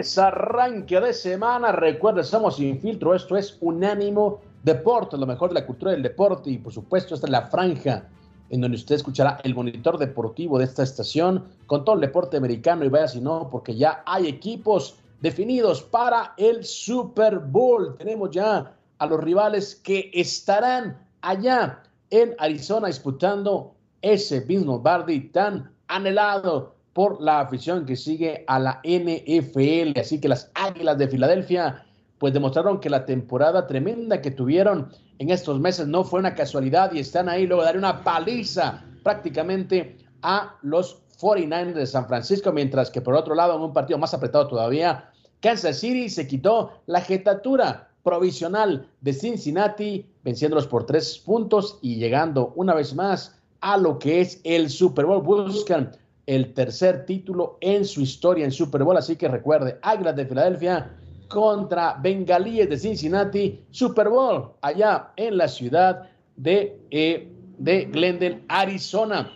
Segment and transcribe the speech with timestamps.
[0.00, 1.72] Feliz arranque de semana.
[1.72, 3.14] Recuerden, somos Sin Filtro.
[3.14, 6.48] Esto es Unánimo Deporte, lo mejor de la cultura del deporte.
[6.48, 8.08] Y por supuesto, esta es la franja
[8.48, 12.82] en donde usted escuchará el monitor deportivo de esta estación con todo el deporte americano.
[12.82, 17.98] Y vaya si no, porque ya hay equipos definidos para el Super Bowl.
[17.98, 25.70] Tenemos ya a los rivales que estarán allá en Arizona disputando ese mismo Bardi tan
[25.88, 29.98] anhelado por la afición que sigue a la NFL.
[29.98, 31.84] Así que las Águilas de Filadelfia
[32.18, 36.92] pues demostraron que la temporada tremenda que tuvieron en estos meses no fue una casualidad
[36.92, 42.52] y están ahí luego de dar una paliza prácticamente a los 49ers de San Francisco,
[42.52, 46.72] mientras que por otro lado en un partido más apretado todavía, Kansas City se quitó
[46.86, 53.76] la jetatura provisional de Cincinnati, venciéndolos por tres puntos y llegando una vez más a
[53.76, 55.22] lo que es el Super Bowl.
[55.22, 55.92] Buscan
[56.30, 58.96] el tercer título en su historia en Super Bowl.
[58.96, 65.48] Así que recuerde, Águilas de Filadelfia contra Bengalíes de Cincinnati, Super Bowl, allá en la
[65.48, 69.32] ciudad de, eh, de Glendale, Arizona.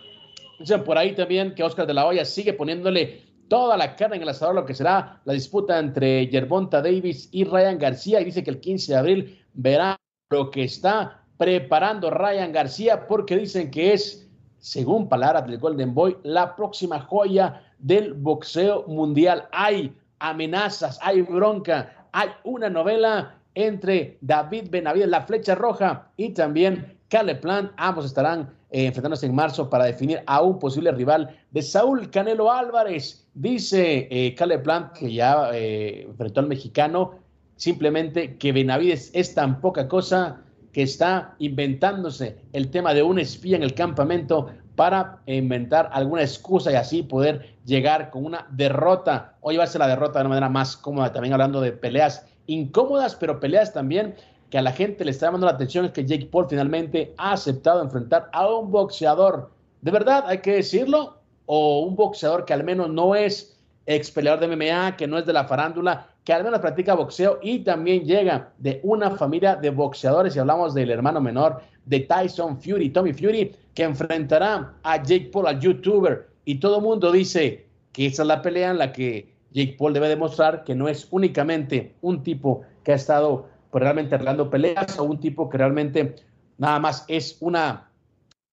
[0.57, 4.21] Dicen por ahí también que Oscar de la Hoya sigue poniéndole toda la carne en
[4.21, 8.21] el asador, lo que será la disputa entre Yerbonta Davis y Ryan García.
[8.21, 9.97] Y dice que el 15 de abril verá
[10.29, 14.24] lo que está preparando Ryan García, porque dicen que es
[14.65, 19.47] según palabras del Golden Boy, la próxima joya del boxeo mundial.
[19.51, 26.97] Hay amenazas, hay bronca, hay una novela entre David Benavides, la flecha roja, y también
[27.09, 27.73] Caleb Plant.
[27.77, 32.51] Ambos estarán eh, enfrentándose en marzo para definir a un posible rival de Saúl Canelo
[32.51, 33.27] Álvarez.
[33.35, 37.19] Dice eh, Plant, que ya eh, enfrentó al mexicano,
[37.55, 40.41] simplemente que Benavides es tan poca cosa
[40.75, 46.69] que está inventándose el tema de un espía en el campamento para inventar alguna excusa
[46.69, 50.75] y así poder llegar con una derrota o llevarse la derrota de una manera más
[50.75, 51.13] cómoda.
[51.13, 54.15] También hablando de peleas incómodas, pero peleas también
[54.49, 57.31] que a la gente le está llamando la atención es que Jake Paul finalmente ha
[57.31, 59.51] aceptado enfrentar a un boxeador.
[59.79, 64.41] De verdad, hay que decirlo, o un boxeador que al menos no es ex peleador
[64.41, 68.03] de MMA, que no es de la farándula, que al menos practica boxeo y también
[68.03, 70.35] llega de una familia de boxeadores.
[70.35, 75.45] Y hablamos del hermano menor de Tyson Fury, Tommy Fury, que enfrentará a Jake Paul,
[75.47, 76.27] al youtuber.
[76.43, 79.93] Y todo el mundo dice que esa es la pelea en la que Jake Paul
[79.93, 85.03] debe demostrar que no es únicamente un tipo que ha estado realmente arreglando peleas o
[85.03, 86.15] un tipo que realmente
[86.57, 87.91] nada más es una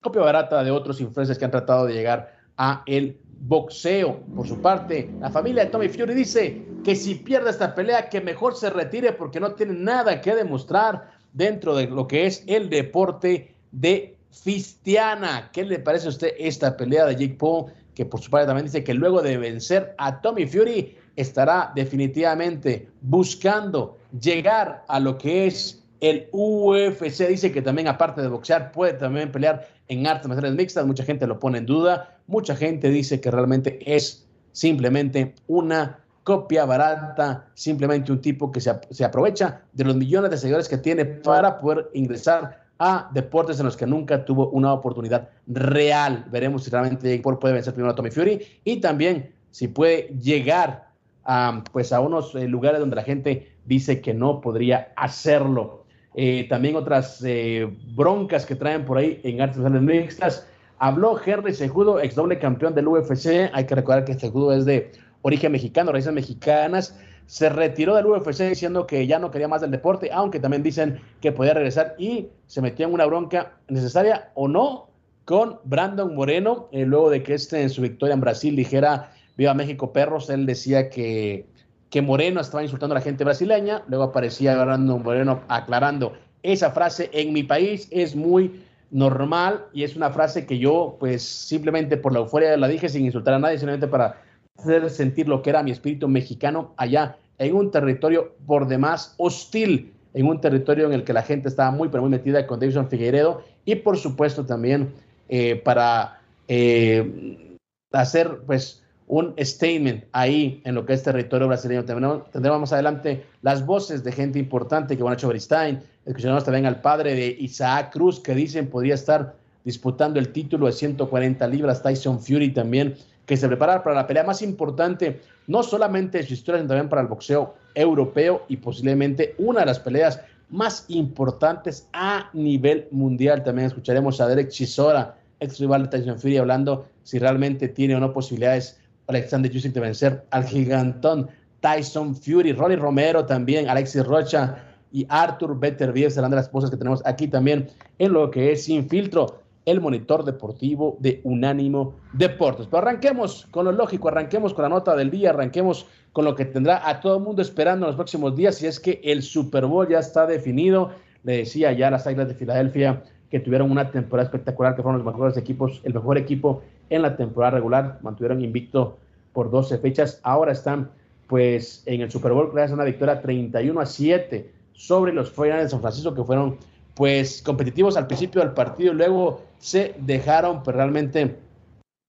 [0.02, 4.20] copia barata de otros influencers que han tratado de llegar a el boxeo.
[4.34, 8.20] Por su parte, la familia de Tommy Fury dice que si pierde esta pelea, que
[8.20, 12.70] mejor se retire porque no tiene nada que demostrar dentro de lo que es el
[12.70, 15.50] deporte de Fistiana.
[15.52, 17.72] ¿Qué le parece a usted esta pelea de Jake Paul?
[17.94, 22.88] Que por su parte también dice que luego de vencer a Tommy Fury estará definitivamente
[23.02, 27.28] buscando llegar a lo que es el UFC.
[27.28, 30.84] Dice que también aparte de boxear puede también pelear en artes marciales mixtas.
[30.84, 32.18] Mucha gente lo pone en duda.
[32.26, 38.72] Mucha gente dice que realmente es simplemente una copia barata, simplemente un tipo que se,
[38.90, 43.66] se, aprovecha de los millones de seguidores que tiene para poder ingresar a deportes en
[43.66, 46.26] los que nunca tuvo una oportunidad real.
[46.30, 50.08] Veremos si realmente Jake Paul puede vencer primero a Tommy Fury y también si puede
[50.20, 50.88] llegar
[51.24, 55.81] a, pues a unos eh, lugares donde la gente dice que no podría hacerlo.
[56.14, 60.48] Eh, también otras eh, broncas que traen por ahí en artes marciales mixtas.
[60.78, 63.50] Habló Henry Sejudo, ex doble campeón del UFC.
[63.52, 64.92] Hay que recordar que Sejudo es de
[65.22, 69.70] origen mexicano, raíces mexicanas, se retiró del UFC diciendo que ya no quería más del
[69.70, 74.48] deporte, aunque también dicen que podía regresar y se metió en una bronca necesaria o
[74.48, 74.90] no
[75.24, 79.54] con Brandon Moreno, eh, luego de que este en su victoria en Brasil dijera Viva
[79.54, 81.46] México Perros, él decía que,
[81.92, 87.10] que Moreno estaba insultando a la gente brasileña, luego aparecía Brandon Moreno aclarando esa frase
[87.12, 92.14] en mi país es muy normal y es una frase que yo pues simplemente por
[92.14, 94.22] la euforia la dije sin insultar a nadie, simplemente para
[94.58, 99.92] hacer sentir lo que era mi espíritu mexicano allá en un territorio por demás hostil,
[100.14, 102.88] en un territorio en el que la gente estaba muy pero muy metida con Davidson
[102.88, 104.94] Figueiredo y por supuesto también
[105.28, 107.56] eh, para eh,
[107.92, 111.84] hacer pues un statement ahí en lo que es territorio brasileño.
[111.84, 117.14] Tendremos, más adelante las voces de gente importante que a Beristain, escucharemos también al padre
[117.14, 119.34] de Isaac Cruz que dicen podría estar
[119.64, 122.96] disputando el título de 140 libras, Tyson Fury también,
[123.26, 126.88] que se prepara para la pelea más importante, no solamente de su historia, sino también
[126.88, 130.20] para el boxeo europeo y posiblemente una de las peleas
[130.50, 133.42] más importantes a nivel mundial.
[133.42, 138.00] También escucharemos a Derek Chisora, ex rival de Tyson Fury, hablando si realmente tiene o
[138.00, 138.81] no posibilidades
[139.14, 141.28] Alexander Usyk de vencer al gigantón
[141.60, 146.76] Tyson Fury, Ronnie Romero también, Alexis Rocha y Arthur Beterbiev serán de las cosas que
[146.76, 147.68] tenemos aquí también
[147.98, 152.66] en lo que es Sin Filtro, el monitor deportivo de Unánimo Deportes.
[152.66, 156.44] Pero arranquemos con lo lógico, arranquemos con la nota del día, arranquemos con lo que
[156.44, 159.66] tendrá a todo el mundo esperando en los próximos días, y es que el Super
[159.66, 160.90] Bowl ya está definido.
[161.22, 165.02] Le decía ya a las Águilas de Filadelfia que tuvieron una temporada espectacular, que fueron
[165.02, 168.98] los mejores equipos, el mejor equipo en la temporada regular, mantuvieron invicto
[169.32, 170.90] por 12 fechas, ahora están
[171.26, 175.64] pues en el Super Bowl gracias a una victoria 31 a 7 sobre los 49
[175.64, 176.58] de San Francisco que fueron
[176.94, 181.36] pues competitivos al principio del partido y luego se dejaron pues, realmente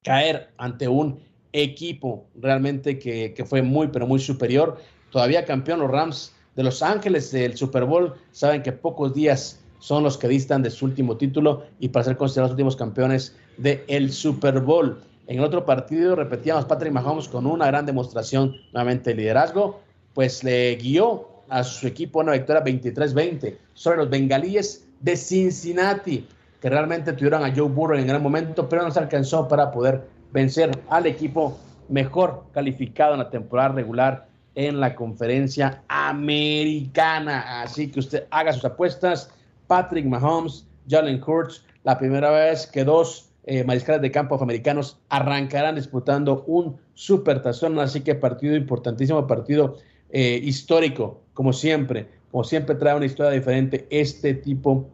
[0.03, 1.19] caer ante un
[1.53, 4.77] equipo realmente que, que, fue muy pero muy superior.
[5.11, 8.15] Todavía campeón los Rams de Los Ángeles del Super Bowl.
[8.31, 12.17] Saben que pocos días son los que distan de su último título y para ser
[12.17, 15.01] considerados últimos campeones del el Super Bowl.
[15.25, 19.79] En el otro partido repetíamos Patrick Mahomes con una gran demostración nuevamente de liderazgo,
[20.13, 26.27] pues le guió a su equipo una victoria 23-20 sobre los bengalíes de Cincinnati,
[26.59, 30.03] que realmente tuvieron a Joe Burrow en gran momento, pero no se alcanzó para poder
[30.33, 37.61] vencer al equipo mejor calificado en la temporada regular en la conferencia americana.
[37.61, 39.29] Así que usted haga sus apuestas
[39.67, 45.75] Patrick Mahomes, Jalen Hurts, la primera vez que dos eh, mariscales de campo afroamericanos arrancarán
[45.75, 49.77] disputando un super tazón, así que partido importantísimo, partido
[50.11, 54.89] eh, histórico, como siempre, como siempre trae una historia diferente este tipo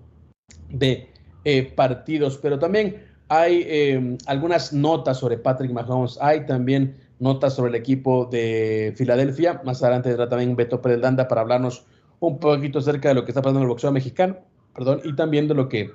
[0.69, 1.09] de
[1.45, 7.69] eh, partidos, pero también hay em, algunas notas sobre Patrick Mahomes, hay también notas sobre
[7.69, 11.85] el equipo de Filadelfia, más adelante tendrá también Beto Pérez para hablarnos
[12.19, 14.37] un poquito acerca de lo que está pasando en el boxeo mexicano
[14.73, 15.91] perdón, y también de lo que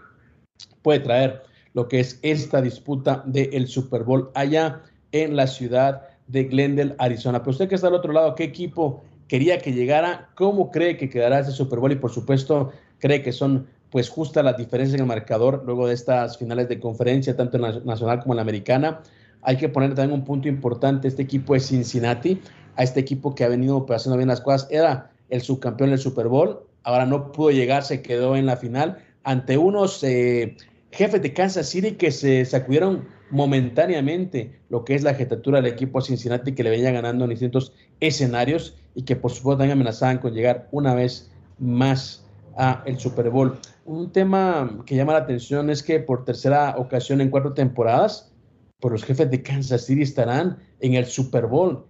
[0.82, 1.42] puede traer
[1.74, 4.82] lo que es esta disputa del Super Bowl allá
[5.12, 7.40] en la ciudad de Glendale, Arizona.
[7.40, 10.30] Pero usted que está al otro lado, ¿qué equipo quería que llegara?
[10.34, 11.92] ¿Cómo cree que quedará ese Super Bowl?
[11.92, 15.94] Y por supuesto, cree que son pues justas las diferencias en el marcador luego de
[15.94, 19.00] estas finales de conferencia, tanto en la nacional como en la americana.
[19.42, 22.40] Hay que poner también un punto importante, este equipo de Cincinnati,
[22.76, 25.98] a este equipo que ha venido pues, haciendo bien las cosas, era el subcampeón del
[25.98, 30.56] Super Bowl, ahora no pudo llegar, se quedó en la final ante unos eh,
[30.94, 36.00] jefes de Kansas City que se sacudieron momentáneamente lo que es la jetatura del equipo
[36.00, 40.34] Cincinnati que le venía ganando en distintos escenarios y que por supuesto también amenazaban con
[40.34, 42.24] llegar una vez más
[42.56, 43.58] a el Super Bowl.
[43.84, 48.32] Un tema que llama la atención es que por tercera ocasión en cuatro temporadas,
[48.78, 51.86] por pues los jefes de Kansas City estarán en el Super Bowl.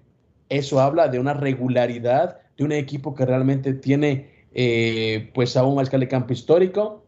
[0.48, 5.74] Eso habla de una regularidad de un equipo que realmente tiene eh, pues a un
[5.74, 7.03] mariscal de campo histórico,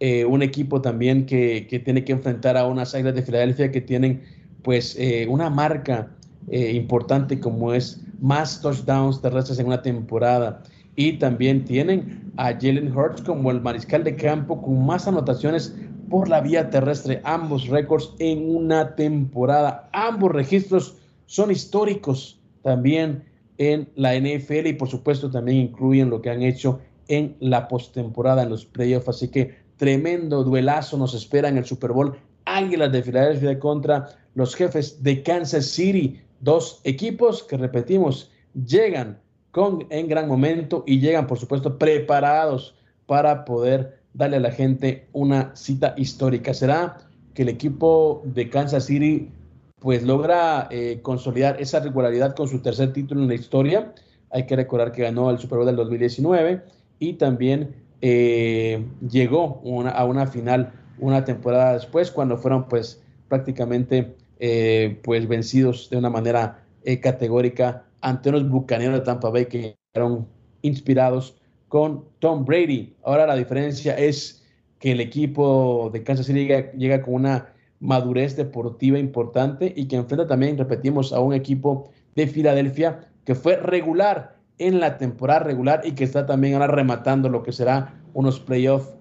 [0.00, 4.22] eh, un equipo también que, tiene que enfrentar a unas Águilas de Filadelfia que tienen
[4.62, 6.10] pues eh, una marca
[6.50, 10.62] importante como es más touchdowns terrestres en una temporada.
[10.96, 15.74] Y también tienen a Jalen Hurts como el mariscal de campo con más anotaciones
[16.08, 23.24] por la vía terrestre, ambos récords en una temporada, ambos registros son históricos también
[23.58, 28.42] en la NFL y por supuesto también incluyen lo que han hecho en la postemporada,
[28.42, 29.08] en los playoffs.
[29.08, 32.18] Así que tremendo duelazo nos espera en el Super Bowl.
[32.44, 36.20] Águilas de Filadelfia contra los jefes de Kansas City.
[36.40, 38.30] Dos equipos que repetimos,
[38.66, 39.18] llegan
[39.50, 42.74] con, en gran momento y llegan, por supuesto, preparados
[43.06, 46.52] para poder darle a la gente una cita histórica.
[46.52, 46.98] Será
[47.34, 49.30] que el equipo de Kansas City
[49.78, 53.94] pues logra eh, consolidar esa regularidad con su tercer título en la historia.
[54.30, 56.62] Hay que recordar que ganó el Super Bowl del 2019
[56.98, 59.62] y también eh, llegó
[59.92, 66.10] a una final una temporada después cuando fueron pues prácticamente eh, pues vencidos de una
[66.10, 70.26] manera eh, categórica ante unos bucaneros de Tampa Bay que fueron
[70.62, 71.36] inspirados
[71.68, 72.94] con Tom Brady.
[73.02, 74.44] Ahora la diferencia es
[74.78, 80.26] que el equipo de Kansas City llega, con una madurez deportiva importante y que enfrenta
[80.26, 85.92] también, repetimos, a un equipo de Filadelfia que fue regular en la temporada regular y
[85.92, 88.94] que está también ahora rematando lo que será unos playoffs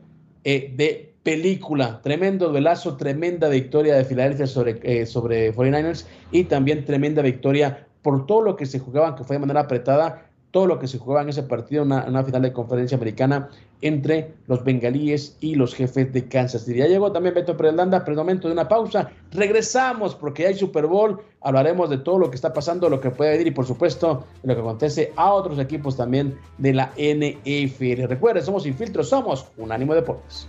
[0.43, 2.01] eh, de película.
[2.01, 8.25] Tremendo duelazo, tremenda victoria de Filadelfia sobre, eh, sobre 49ers y también tremenda victoria por
[8.25, 10.26] todo lo que se jugaban, que fue de manera apretada,
[10.57, 13.47] todo lo que se jugaba en ese partido, una, una final de conferencia americana
[13.83, 16.79] entre los bengalíes y los jefes de Kansas City.
[16.79, 19.11] Ya llegó también Beto Prelanda, pero momento de una pausa.
[19.33, 23.33] Regresamos porque hay Super Bowl, hablaremos de todo lo que está pasando, lo que puede
[23.33, 28.07] venir y por supuesto lo que acontece a otros equipos también de la NFL.
[28.07, 30.47] Recuerden, somos Infiltros, somos Unánimo Deportes.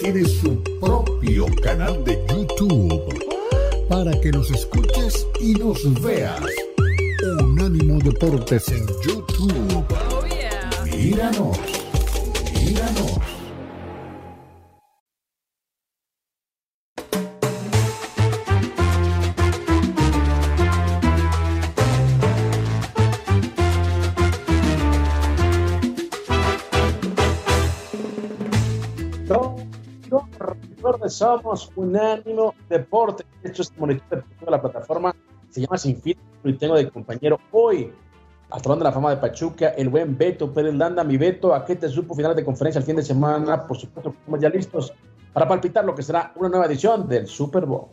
[0.00, 3.00] Tiene su propio canal de YouTube
[3.88, 6.40] para que nos escuches y nos veas.
[7.40, 9.84] Unánimo Deportes en YouTube.
[10.10, 11.58] Oh, míranos,
[12.64, 13.13] míranos.
[31.14, 33.24] Somos Unánimo Deporte.
[33.42, 35.14] De hecho, este monitor de la plataforma
[35.50, 37.92] se llama Sin y tengo de compañero hoy
[38.50, 41.04] al Salón de la Fama de Pachuca, el buen Beto Pérez Landa.
[41.04, 43.66] Mi Beto, ¿a qué te supo finales de conferencia el fin de semana?
[43.66, 44.92] Por supuesto, estamos ya listos
[45.32, 47.88] para palpitar lo que será una nueva edición del Super Bowl.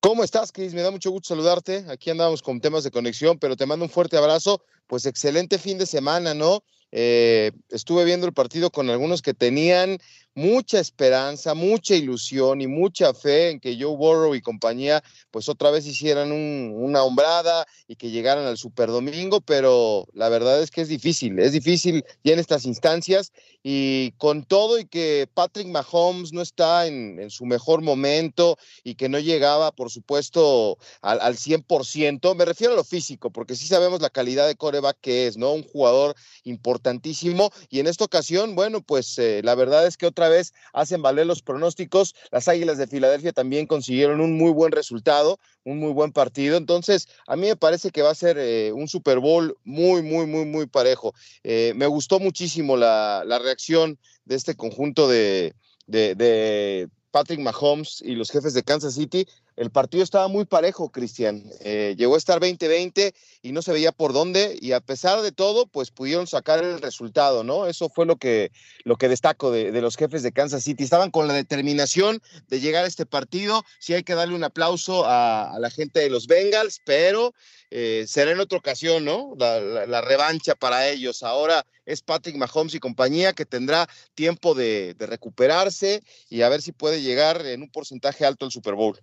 [0.00, 0.74] ¿Cómo estás, Cris?
[0.74, 1.84] Me da mucho gusto saludarte.
[1.88, 4.60] Aquí andamos con temas de conexión, pero te mando un fuerte abrazo.
[4.86, 6.62] Pues excelente fin de semana, ¿no?
[6.92, 9.98] Eh, estuve viendo el partido con algunos que tenían
[10.34, 15.70] mucha esperanza, mucha ilusión y mucha fe en que Joe Burrow y compañía pues otra
[15.70, 20.80] vez hicieran una hombrada y que llegaran al Super Domingo, pero la verdad es que
[20.80, 26.32] es difícil, es difícil ya en estas instancias y con todo y que Patrick Mahomes
[26.32, 32.34] no está en, su mejor momento y que no llegaba por supuesto al, al 100%,
[32.34, 35.52] me refiero a lo físico, porque sí sabemos la calidad de coreback que es, ¿no?
[35.52, 40.21] Un jugador importantísimo y en esta ocasión, bueno, pues eh, la verdad es que otra
[40.28, 42.14] vez hacen valer los pronósticos.
[42.30, 46.56] Las Águilas de Filadelfia también consiguieron un muy buen resultado, un muy buen partido.
[46.56, 50.26] Entonces, a mí me parece que va a ser eh, un Super Bowl muy, muy,
[50.26, 51.14] muy, muy parejo.
[51.44, 55.54] Eh, me gustó muchísimo la, reacción de este conjunto de,
[55.86, 61.44] de Patrick Mahomes y los jefes de Kansas City el partido estaba muy parejo, Cristian.
[61.60, 65.32] Eh, llegó a estar 20-20 y no se veía por dónde, y a pesar de
[65.32, 67.66] todo, pues pudieron sacar el resultado, ¿no?
[67.66, 68.50] Eso fue lo que,
[68.84, 70.84] lo que destaco de, los jefes de Kansas City.
[70.84, 73.62] Estaban con la determinación de llegar a este partido.
[73.78, 77.34] Sí hay que darle un aplauso a, la gente de los Bengals, pero
[77.70, 79.34] eh, será en otra ocasión, ¿no?
[79.36, 81.22] La, revancha para ellos.
[81.22, 86.62] Ahora es Patrick Mahomes y compañía que tendrá tiempo de, de recuperarse y a ver
[86.62, 88.98] si puede llegar en un porcentaje alto al Super Bowl.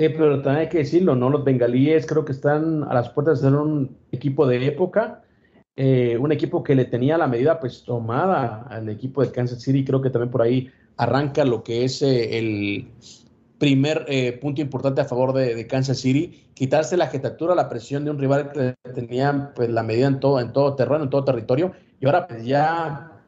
[0.00, 1.28] Eh, pero también hay que decirlo, ¿no?
[1.28, 5.20] Los bengalíes creo que están a las puertas de ser un equipo de época,
[5.76, 9.84] eh, un equipo que le tenía la medida pues tomada al equipo de Kansas City.
[9.84, 12.88] Creo que también por ahí arranca lo que es eh, el
[13.58, 14.06] primer
[14.40, 18.52] punto importante a favor de, Kansas City, quitarse la jetatura, la presión de un rival
[18.52, 22.26] que tenía pues la medida en todo, en todo terreno, en todo territorio, y ahora
[22.26, 23.20] pues ya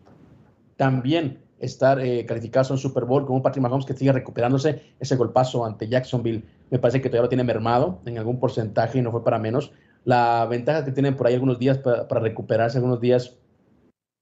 [0.79, 5.17] también estar calificados a un Super Bowl con un Patrick Mahomes que sigue recuperándose ese
[5.17, 9.11] golpazo ante Jacksonville me parece que todavía lo tiene mermado en algún porcentaje y no
[9.11, 9.73] fue para menos.
[10.05, 13.37] La ventaja que tienen por ahí algunos días para, recuperarse, algunos días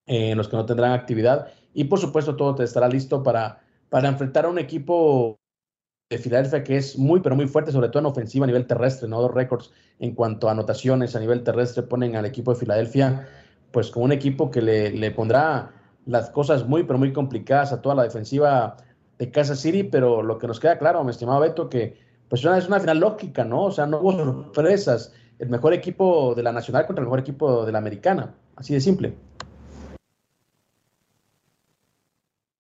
[0.07, 1.47] en los que no tendrán actividad.
[1.75, 5.39] Y por supuesto, todo te estará listo para, para enfrentar a un equipo
[6.11, 9.09] de Filadelfia que es muy, pero muy fuerte, sobre todo en ofensiva a nivel terrestre,
[9.09, 9.23] ¿no?
[9.23, 9.71] Dos récords
[10.01, 13.29] en cuanto a anotaciones a nivel terrestre ponen al equipo de Filadelfia,
[13.71, 15.71] pues como un equipo que le, le pondrá
[16.07, 18.77] las cosas muy, pero muy complicadas a toda la defensiva
[19.19, 22.69] de Kansas City, pero lo que nos queda claro, mi estimado Beto, que pues es
[22.69, 23.65] una final lógica, ¿no?
[23.65, 25.13] O sea, no hubo sorpresas.
[25.39, 28.35] El mejor equipo de la nacional contra el mejor equipo de la americana.
[28.57, 29.15] Así de simple.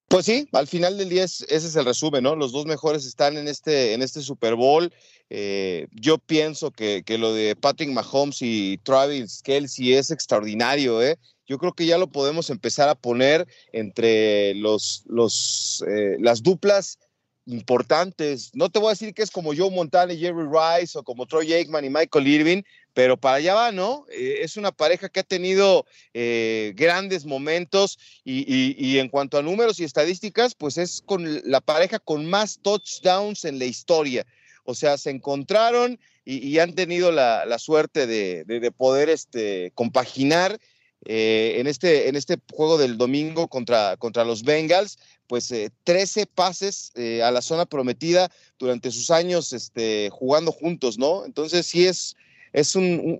[0.09, 2.35] Pues sí, al final del día ese es el resumen, ¿no?
[2.35, 4.92] Los dos mejores están en este, en este Super Bowl.
[5.30, 11.16] Eh, yo pienso que, lo de Patrick Mahomes y Travis Kelsey es extraordinario, ¿eh?
[11.50, 17.00] Yo creo que ya lo podemos empezar a poner entre los, los, eh, las duplas
[17.45, 18.52] importantes.
[18.54, 21.26] No te voy a decir que es como Joe Montana y Jerry Rice o como
[21.26, 22.62] Troy Aikman y Michael Irving,
[22.95, 24.07] pero para allá va, ¿no?
[24.12, 29.80] Eh, es una pareja que ha tenido eh, grandes momentos y, en cuanto a números
[29.80, 34.25] y estadísticas, pues es con la pareja con más touchdowns en la historia.
[34.62, 40.61] O sea, se encontraron y, han tenido la, suerte de, poder este, compaginar
[41.04, 45.54] eh, en, este, en este juego del domingo contra, contra los Bengals, pues
[45.85, 46.92] 13 pases
[47.23, 51.25] a la zona prometida durante sus años este, jugando juntos, ¿no?
[51.25, 52.16] Entonces sí es,
[52.52, 53.19] es un,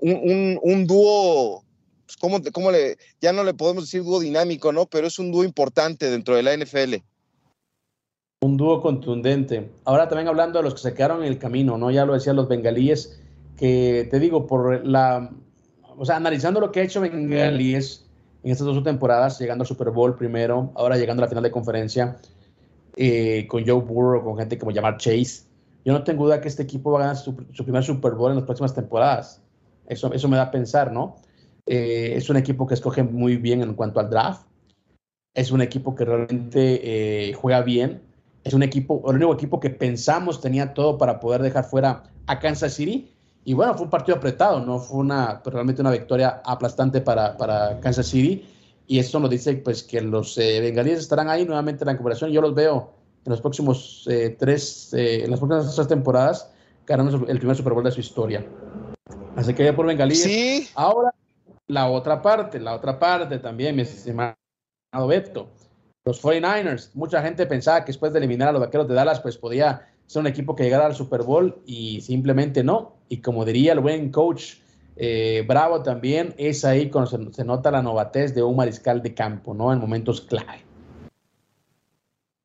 [0.63, 1.65] un, dúo,
[2.07, 2.17] pues,
[2.53, 4.87] ¿cómo, le, ya no le podemos decir dúo dinámico, ¿no?
[4.87, 6.97] Pero es un dúo importante dentro de la NFL.
[8.43, 9.71] Un dúo contundente.
[9.85, 11.91] Ahora también hablando de los que se quedaron en el camino, ¿no?
[11.91, 13.21] Ya lo decían los bengalíes,
[13.57, 15.31] que te digo, por la,
[16.01, 18.07] o sea, analizando lo que ha hecho bengalíes
[18.43, 21.51] en estas dos temporadas, llegando al Super Bowl primero, ahora llegando a la final de
[21.51, 22.17] conferencia,
[22.97, 25.43] eh, con Joe Burrow, con gente como llamar Chase,
[25.85, 28.37] yo no tengo duda que este equipo va a ganar su, primer Super Bowl en
[28.37, 29.43] las próximas temporadas.
[29.89, 31.17] Eso, eso me da a pensar, ¿no?
[31.67, 34.47] Eh, es un equipo que escoge muy bien en cuanto al draft.
[35.35, 36.81] Es un equipo que realmente
[37.29, 38.01] eh, juega bien.
[38.45, 42.39] Es un equipo, el único equipo que pensamos tenía todo para poder dejar fuera a
[42.39, 43.13] Kansas City.
[43.45, 47.81] Y bueno, fue un partido apretado, no fue una, realmente una victoria aplastante para, para
[47.81, 48.47] Kansas City.
[48.87, 52.31] Y esto nos dice pues, que los eh, bengalíes estarán ahí nuevamente en la recuperación.
[52.31, 52.93] Yo los veo
[53.25, 56.51] en los próximos eh, tres, eh, en las próximas tres temporadas,
[56.87, 58.45] ganando el primer Super Bowl de su historia.
[59.37, 60.17] Así que ya por Bengalí.
[60.17, 60.69] Sí.
[60.75, 61.15] Ahora,
[61.67, 64.35] la otra parte, la otra parte también, mi estimado
[65.07, 65.49] Beto.
[66.05, 69.39] Los 49ers, mucha gente pensaba que después de eliminar a los vaqueros de Dallas, pues
[69.39, 72.97] podía ser un equipo que llegara al Super Bowl y simplemente no.
[73.09, 74.55] Y como diría el buen coach
[74.97, 79.55] eh, Bravo también, es ahí cuando se, nota la novatez de un mariscal de campo,
[79.55, 79.73] ¿no?
[79.73, 80.65] En momentos clave.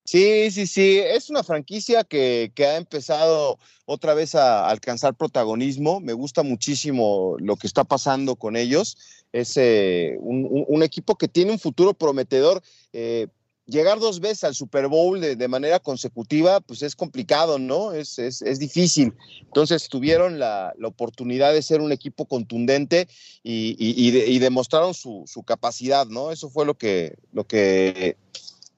[0.04, 6.00] Sí, sí, sí, es una franquicia que, ha empezado otra vez a alcanzar protagonismo.
[6.00, 8.96] Me gusta muchísimo lo que está pasando con ellos.
[9.34, 12.62] Es eh, un, equipo que tiene un futuro prometedor.
[12.94, 13.26] Eh,
[13.66, 17.94] llegar dos veces al Super Bowl de, manera consecutiva, pues es complicado, ¿no?
[17.94, 19.14] Es, es, difícil.
[19.42, 23.08] Entonces tuvieron la, oportunidad de ser un equipo contundente
[23.44, 26.32] y, demostraron su, su, capacidad, ¿no?
[26.32, 28.18] Eso fue lo que, lo que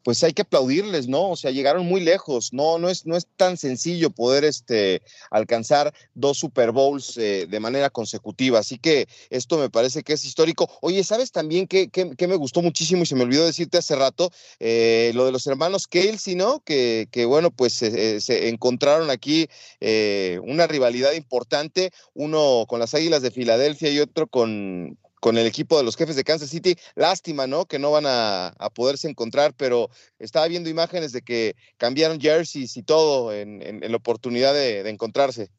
[0.08, 1.32] pues hay que aplaudirles, ¿no?
[1.32, 5.94] O sea, llegaron muy lejos, no, no es, no es tan sencillo poder este, alcanzar
[6.14, 10.70] dos Super Bowls eh, de manera consecutiva, así que esto me parece que es histórico.
[10.80, 11.90] Oye, ¿sabes también qué,
[12.26, 14.32] me gustó muchísimo y se me olvidó decirte hace rato?
[14.62, 16.62] Eh, lo de los hermanos Kelsey, ¿no?
[16.62, 19.50] Que, que bueno, pues se encontraron aquí
[19.82, 25.46] eh, una rivalidad importante, uno con las Águilas de Filadelfia y otro con, con el
[25.46, 26.76] equipo de los jefes de Kansas City.
[26.96, 27.66] Lástima, ¿no?
[27.66, 32.84] Que no van a, poderse encontrar, pero estaba viendo imágenes de que cambiaron jerseys y
[32.84, 35.50] todo en, la oportunidad de, encontrarse.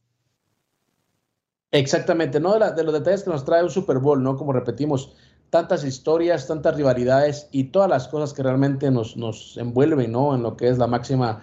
[1.70, 2.58] Exactamente, ¿no?
[2.58, 4.36] De, los detalles que nos trae un Super Bowl, ¿no?
[4.36, 5.14] Como repetimos,
[5.50, 10.34] tantas historias, tantas rivalidades y todas las cosas que realmente nos, nos envuelven, ¿no?
[10.34, 11.40] En lo que es la máxima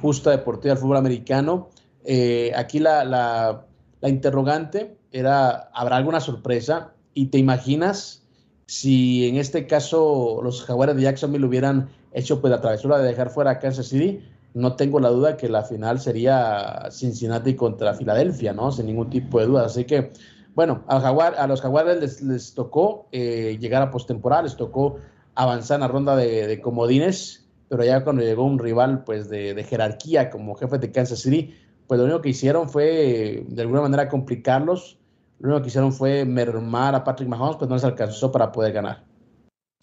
[0.00, 1.70] justa deportiva del fútbol americano.
[2.04, 3.66] Eh, aquí la, la,
[4.00, 6.92] la interrogante era, ¿habrá alguna sorpresa?
[7.16, 8.22] Y te imaginas
[8.66, 13.30] si en este caso los Jaguares de Jacksonville hubieran hecho pues la travesura de dejar
[13.30, 14.20] fuera a Kansas City,
[14.52, 18.70] no tengo la duda que la final sería Cincinnati contra Filadelfia, ¿no?
[18.70, 19.64] Sin ningún tipo de duda.
[19.64, 20.12] Así que,
[20.54, 24.96] bueno, a, Jaguar, a los Jaguares les, tocó eh, llegar a postemporada, les tocó
[25.34, 29.64] avanzar en la ronda de, comodines, pero ya cuando llegó un rival pues de, de,
[29.64, 31.54] jerarquía como jefe de Kansas City,
[31.86, 34.98] pues lo único que hicieron fue de alguna manera complicarlos
[35.38, 38.72] lo único que hicieron fue mermar a Patrick Mahomes, pues no les alcanzó para poder
[38.72, 39.05] ganar.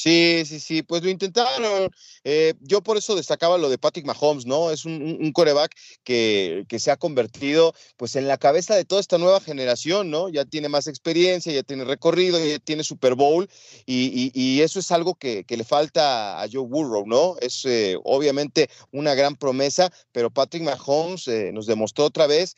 [0.04, 1.90] Sí, sí, sí, pues lo intentaron.
[2.26, 4.70] Eh, yo por eso destacaba lo de Patrick Mahomes, ¿no?
[4.70, 9.40] Es un, coreback que, se ha convertido pues en la cabeza de toda esta nueva
[9.40, 10.28] generación, ¿no?
[10.28, 13.48] Ya tiene más experiencia, ya tiene recorrido, ya tiene Super Bowl
[13.86, 17.38] y, eso es algo que, le falta a Joe Burrow, ¿no?
[17.40, 22.58] Es eh, obviamente una gran promesa, pero Patrick Mahomes eh, nos demostró otra vez,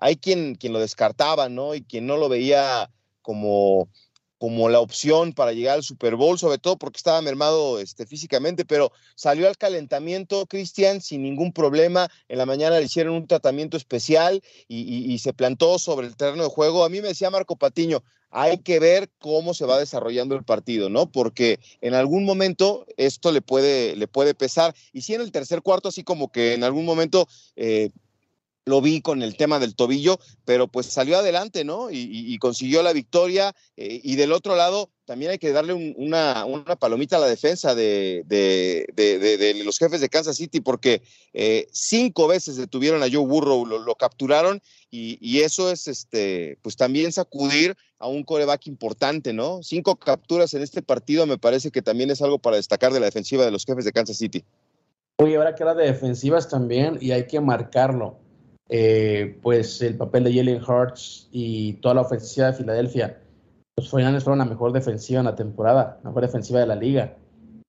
[0.00, 1.76] hay quien, quien lo descartaba, ¿no?
[1.76, 2.90] Y quien no lo veía
[3.22, 3.88] como
[4.40, 8.64] como la opción para llegar al Super Bowl, sobre todo porque estaba mermado este, físicamente,
[8.64, 12.08] pero salió al calentamiento Cristian sin ningún problema.
[12.26, 16.48] En la mañana le hicieron un tratamiento especial y, se plantó sobre el terreno de
[16.48, 16.84] juego.
[16.84, 20.88] A mí me decía Marco Patiño, hay que ver cómo se va desarrollando el partido,
[20.88, 21.12] ¿no?
[21.12, 24.74] Porque en algún momento esto le puede, le puede pesar.
[24.94, 27.28] Y si en el tercer cuarto, así como que en algún momento...
[27.56, 27.90] Eh,
[28.70, 31.88] lo vi con el tema del tobillo, pero pues salió adelante, ¿no?
[31.90, 33.54] Y, consiguió la victoria.
[33.76, 36.46] Eh, y del otro lado, también hay que darle una,
[36.78, 38.24] palomita a la defensa de,
[39.64, 41.02] los jefes de Kansas City, porque
[41.32, 47.12] eh, cinco veces detuvieron a Joe Burrow, lo, capturaron, y, eso es este, pues también
[47.12, 49.64] sacudir a un coreback importante, ¿no?
[49.64, 53.06] Cinco capturas en este partido me parece que también es algo para destacar de la
[53.06, 54.44] defensiva de los jefes de Kansas City.
[55.16, 58.29] Oye, ahora que habla de defensivas también, y hay que marcarlo.
[58.72, 63.20] Eh, pues el papel de Jalen Hurts y toda la ofensiva de Filadelfia.
[63.76, 67.16] Los 49 fueron la mejor defensiva en la temporada, la mejor defensiva de la liga.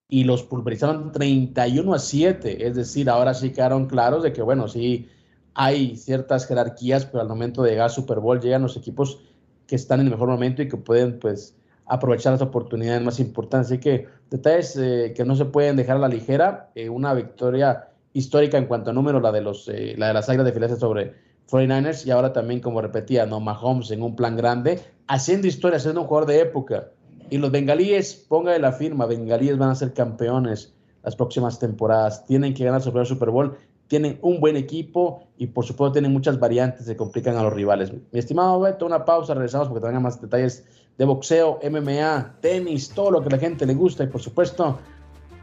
[0.07, 2.67] Y los pulverizaron 31 a 7.
[2.67, 5.09] Es decir, ahora sí quedaron claros de que, bueno, sí
[5.55, 9.23] hay ciertas jerarquías, pero al momento de llegar a Super Bowl llegan los equipos
[9.65, 11.55] que están en el mejor momento y que pueden, pues,
[11.87, 13.71] aprovechar las oportunidades más importantes.
[13.71, 16.69] Así que detalles eh, que no se pueden dejar a la ligera.
[16.75, 20.29] Eh, una victoria histórica en cuanto a números, la de, los, eh, la de las
[20.29, 21.13] Águilas de Filadelfia sobre
[21.49, 26.01] 49ers y ahora también, como repetía, no Mahomes en un plan grande, haciendo historia, siendo
[26.01, 26.89] un jugador de época.
[27.29, 32.53] Y los bengalíes, póngale la firma, bengalíes van a ser campeones las próximas temporadas, tienen
[32.53, 36.39] que ganar sobre el Super Bowl, tienen un buen equipo y por supuesto tienen muchas
[36.39, 37.91] variantes que complican a los rivales.
[37.91, 40.65] Mi estimado Beto, una pausa, regresamos porque tengan más detalles
[40.97, 44.79] de boxeo, MMA, tenis, todo lo que la gente le gusta y por supuesto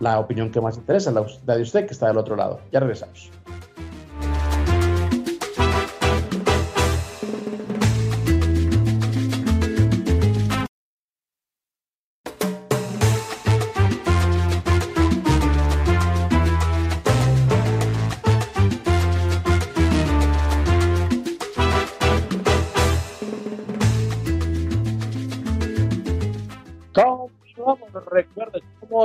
[0.00, 2.60] la opinión que más interesa, la de usted que está del otro lado.
[2.72, 3.30] Ya regresamos.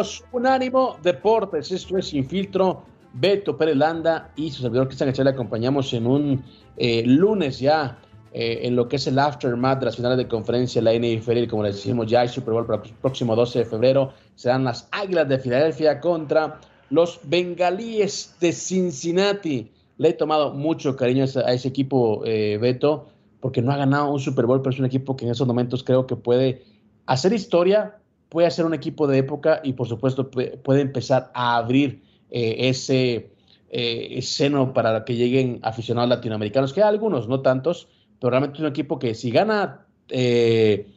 [0.04, 1.72] Somos Unánimo Deportes.
[1.72, 2.84] Esto es Sin Filtro.
[3.14, 6.44] Beto Pérez Landa y su servidor Cristian Echel le acompañamos en un
[6.76, 8.00] eh, lunes ya
[8.34, 11.38] eh, en lo que es el aftermath de las finales de conferencia de la NFL.
[11.38, 14.12] Y como les decimos, ya hay Super Bowl para el próximo 12 de febrero.
[14.36, 19.72] Serán las Águilas de Filadelfia contra los Bengalíes de Cincinnati.
[20.00, 23.08] Le he tomado mucho cariño a ese, equipo, eh, Beto,
[23.40, 25.82] porque no ha ganado un Super Bowl, pero es un equipo que en esos momentos
[25.82, 26.64] creo que puede
[27.06, 28.00] hacer historia
[28.34, 33.30] puede ser un equipo de época y por supuesto puede empezar a abrir eh, ese
[33.70, 37.88] eh, seno para que lleguen aficionados latinoamericanos, que hay algunos, no tantos,
[38.20, 40.92] pero realmente es un equipo que si gana eh,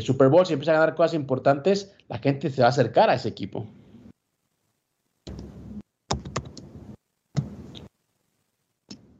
[0.00, 3.14] Super Bowl, si empieza a ganar cosas importantes, la gente se va a acercar a
[3.16, 3.66] ese equipo.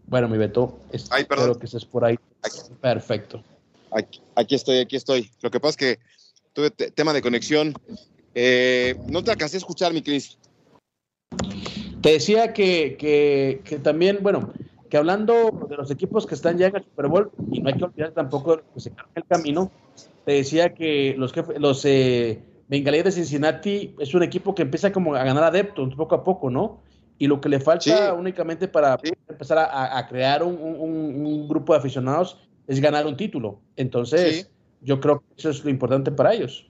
[0.07, 2.19] Bueno, mi Beto, espero que estés por ahí.
[2.81, 3.45] Perfecto.
[4.37, 5.31] aquí, estoy, aquí estoy.
[5.43, 6.22] Lo que pasa es que
[6.53, 7.75] tuve tema de conexión.
[8.35, 10.39] Eh, no te alcancé a escuchar, mi Cris.
[12.01, 12.97] Te decía que,
[13.65, 14.53] que, también, bueno,
[14.91, 17.77] que hablando de los equipos que están ya en el Super Bowl, y no hay
[17.77, 19.71] que olvidar tampoco de los que se en el camino,
[20.25, 25.15] te decía que los, los eh, Bengalíes de Cincinnati es un equipo que empieza como
[25.15, 26.81] a ganar adeptos poco a poco, ¿no?
[27.19, 32.37] Y lo que le falta únicamente para empezar a, crear un, un, grupo de aficionados
[32.67, 33.61] es ganar un título.
[33.77, 34.51] Entonces,
[34.83, 36.67] yo creo que eso es lo importante para ellos.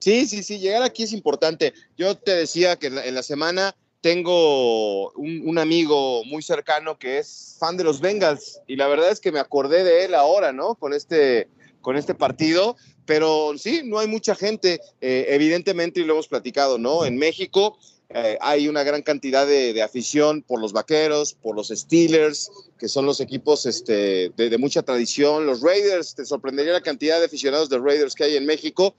[0.00, 1.74] Sí, sí, sí, llegar aquí es importante.
[1.96, 7.76] Yo te decía que en la, semana tengo un, amigo muy cercano que es fan
[7.76, 10.74] de los Bengals y la verdad es que me acordé de él ahora, ¿no?
[10.74, 11.48] Con este,
[11.82, 16.78] con este partido, pero sí, no hay mucha gente, eh, evidentemente, y lo hemos platicado,
[16.78, 17.04] ¿no?
[17.04, 17.78] En México
[18.12, 23.06] eh, hay una gran cantidad de, afición por los vaqueros, por los Steelers, que son
[23.06, 25.46] los equipos este, de, mucha tradición.
[25.46, 28.96] Los Raiders, te sorprendería la cantidad de aficionados de Raiders que hay en México.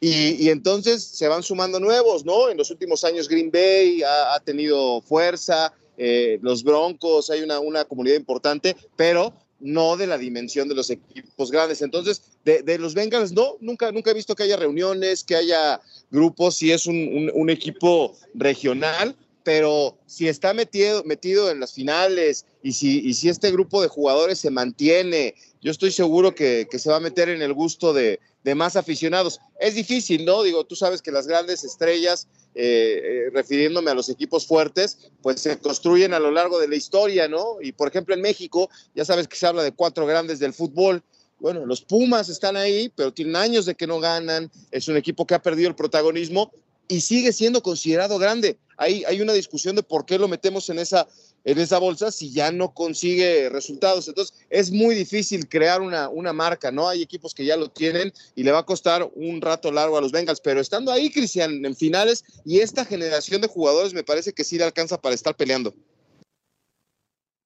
[0.00, 2.50] Y, entonces se van sumando nuevos, ¿no?
[2.50, 7.84] En los últimos años Green Bay ha, tenido fuerza, eh, los Broncos, hay una, una
[7.84, 11.80] comunidad importante, pero no de la dimensión de los equipos grandes.
[11.80, 16.56] Entonces, de, los Bengals, no, nunca, nunca he visto que haya reuniones, que haya grupos,
[16.56, 23.00] si es un, equipo regional, pero si está metido, metido en las finales y si,
[23.00, 27.00] y si este grupo de jugadores se mantiene, yo estoy seguro que, se va a
[27.00, 28.18] meter en el gusto de
[28.54, 29.40] más aficionados.
[29.60, 30.42] Es difícil, ¿no?
[30.42, 35.40] Digo, tú sabes que las grandes estrellas, eh, eh, refiriéndome a los equipos fuertes, pues
[35.40, 37.56] se construyen a lo largo de la historia, ¿no?
[37.62, 41.02] Y por ejemplo en México, ya sabes que se habla de cuatro grandes del fútbol.
[41.38, 44.50] Bueno, los Pumas están ahí, pero tienen años de que no ganan.
[44.70, 46.52] Es un equipo que ha perdido el protagonismo
[46.88, 48.58] y sigue siendo considerado grande.
[48.76, 51.08] Hay, hay una discusión de por qué lo metemos en esa
[51.44, 54.08] en esa bolsa si ya no consigue resultados.
[54.08, 56.88] Entonces es muy difícil crear una, una marca, ¿no?
[56.88, 60.00] Hay equipos que ya lo tienen y le va a costar un rato largo a
[60.00, 64.32] los Bengals, pero estando ahí, Cristian, en finales y esta generación de jugadores me parece
[64.32, 65.74] que sí le alcanza para estar peleando.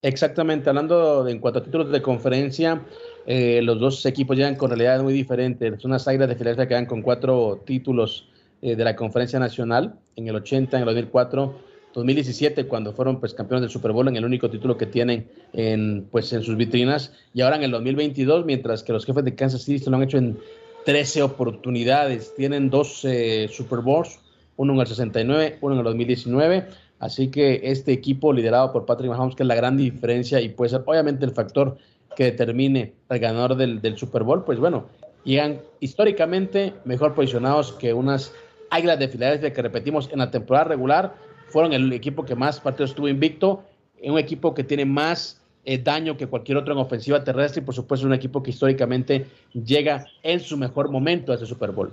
[0.02, 2.86] Exactamente, hablando de, en cuanto a títulos de conferencia,
[3.26, 5.84] eh, los dos equipos llegan con realidades muy diferentes.
[5.84, 8.28] Unas Águilas de Filadelfia quedan con cuatro títulos
[8.62, 11.58] eh, de la conferencia nacional en el 80, en el 2004,
[11.96, 16.06] 2017, cuando fueron pues, campeones del Super Bowl, en el único título que tienen en,
[16.10, 19.62] pues, en sus vitrinas, y ahora en el 2022, mientras que los jefes de Kansas
[19.62, 20.38] City se lo han hecho en
[20.84, 24.20] 13 oportunidades, tienen dos eh, Super Bowls,
[24.56, 26.66] uno en el 69, uno en el 2019
[26.98, 30.70] Así que este equipo liderado por Patrick Mahomes, que es la gran diferencia y puede
[30.70, 31.76] ser obviamente el factor
[32.16, 34.86] que determine al ganador del, Super Bowl, pues bueno,
[35.24, 38.32] llegan históricamente mejor posicionados que unas
[38.70, 41.14] Águilas de Filadelfia que repetimos en la temporada regular,
[41.48, 43.64] fueron el equipo que más partidos estuvo invicto,
[44.02, 47.74] un equipo que tiene más eh, daño que cualquier otro en ofensiva terrestre y por
[47.74, 51.92] supuesto un equipo que históricamente llega en su mejor momento a ese Super Bowl.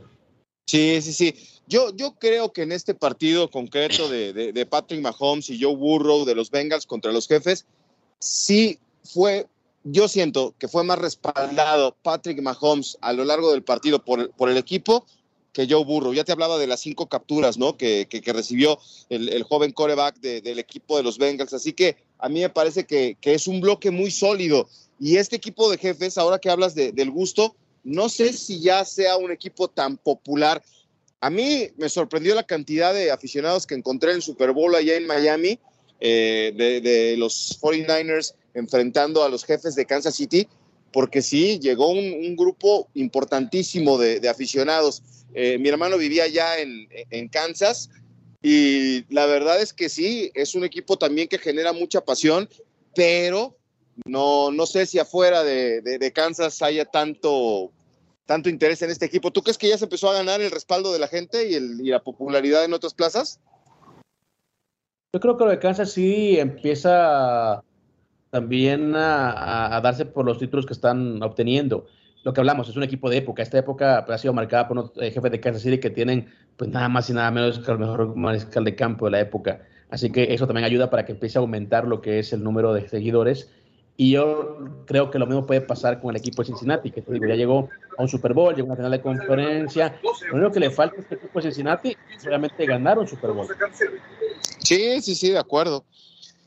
[0.67, 1.35] Sí, sí, sí.
[1.67, 6.35] Yo, yo creo que en este partido concreto de, Patrick Mahomes y Joe Burrow de
[6.35, 7.65] los Bengals contra los jefes,
[8.19, 9.47] sí fue,
[9.83, 14.49] yo siento que fue más respaldado Patrick Mahomes a lo largo del partido por, por
[14.49, 15.05] el equipo
[15.53, 16.13] que Joe Burrow.
[16.13, 17.77] Ya te hablaba de las cinco capturas, ¿no?
[17.77, 21.53] Que, que, recibió el, joven coreback del equipo de los Bengals.
[21.53, 24.67] Así que a mí me parece que, que, es un bloque muy sólido.
[24.99, 29.17] Y este equipo de jefes, ahora que hablas del gusto, no sé si ya sea
[29.17, 30.63] un equipo tan popular.
[31.19, 34.95] A mí me sorprendió la cantidad de aficionados que encontré en el Super Bowl allá
[34.95, 35.59] en Miami,
[35.99, 40.47] eh, de, los 49ers enfrentando a los jefes de Kansas City,
[40.91, 45.01] porque sí, llegó un, grupo importantísimo de, aficionados.
[45.33, 47.89] Eh, mi hermano vivía allá en, Kansas
[48.41, 52.49] y la verdad es que sí, es un equipo también que genera mucha pasión,
[52.95, 53.57] pero
[54.05, 57.71] no, no sé si afuera de, Kansas haya tanto,
[58.25, 59.31] tanto interés en este equipo.
[59.31, 62.03] ¿Tú crees que ya se empezó a ganar el respaldo de la gente y la
[62.03, 63.39] popularidad en otras plazas?
[65.13, 67.63] Yo creo que lo de Kansas sí empieza
[68.31, 71.85] también a, darse por los títulos que están obteniendo.
[72.23, 73.43] Lo que hablamos es un equipo de época.
[73.43, 76.89] Esta época ha sido marcada por eh, jefes de Kansas City que tienen pues nada
[76.89, 79.61] más y nada menos que el mejor mariscal de campo de la época.
[79.89, 82.73] Así que eso también ayuda para que empiece a aumentar lo que es el número
[82.73, 83.49] de seguidores
[83.95, 87.35] y yo creo que lo mismo puede pasar con el equipo de Cincinnati, que ya
[87.35, 89.99] llegó a un Super Bowl, llegó a una final de conferencia.
[90.31, 93.31] Lo único que le falta a este equipo de Cincinnati es realmente ganar un Super
[93.31, 93.47] Bowl.
[94.57, 95.85] Sí, sí, sí, de acuerdo.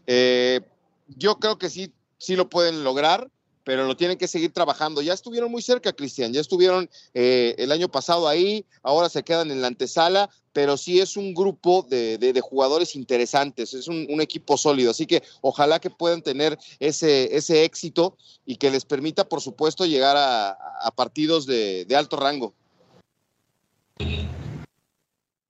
[0.09, 0.61] Eh,
[1.07, 3.29] yo creo que sí, sí lo pueden lograr
[3.67, 5.03] pero lo tienen que seguir trabajando.
[5.03, 9.51] Ya estuvieron muy cerca, Cristian, ya estuvieron eh, el año pasado ahí, ahora se quedan
[9.51, 14.93] en la antesala, pero sí es un grupo de, jugadores interesantes, es un, equipo sólido,
[14.93, 20.15] así que ojalá que puedan tener ese, éxito y que les permita, por supuesto, llegar
[20.17, 20.57] a,
[20.95, 22.55] partidos de, alto rango.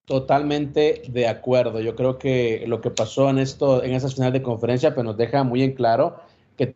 [0.07, 1.81] Totalmente de acuerdo.
[1.81, 5.19] Yo creo que lo que pasó en esto, en esas finales de conferencia, pues nos
[5.19, 6.19] deja muy en claro
[6.57, 6.75] que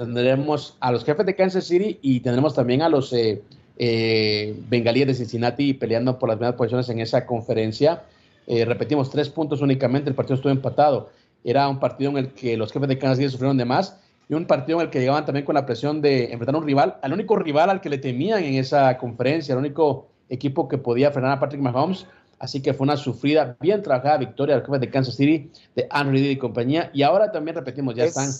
[0.00, 3.42] tendremos a los jefes de Kansas City y tendremos también a los eh,
[3.76, 8.02] eh, bengalíes de Cincinnati peleando por las mismas posiciones en esa conferencia.
[8.46, 11.10] Eh, repetimos, tres puntos únicamente, el partido estuvo empatado.
[11.44, 13.98] Era un partido en el que los jefes de Kansas City sufrieron de más
[14.30, 16.66] y un partido en el que llegaban también con la presión de enfrentar a un
[16.66, 20.78] rival, al único rival al que le temían en esa conferencia, el único equipo que
[20.78, 22.06] podía frenar a Patrick Mahomes.
[22.38, 25.86] Así que fue una sufrida, bien trabajada victoria de los jefes de Kansas City, de
[25.90, 26.90] Andrew Reid y compañía.
[26.94, 28.30] Y ahora también repetimos, ya están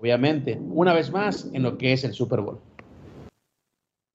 [0.00, 2.58] obviamente, una vez más en lo que es el Super Bowl.